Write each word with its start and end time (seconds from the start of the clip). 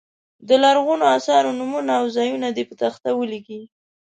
د 0.47 0.49
لرغونو 0.63 1.03
اثارو 1.17 1.49
نومونه 1.59 1.91
او 1.99 2.05
ځایونه 2.15 2.47
دې 2.55 2.63
په 2.69 2.75
تخته 2.81 3.09
ولیکي. 3.13 3.61